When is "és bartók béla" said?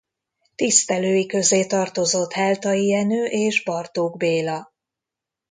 3.25-4.73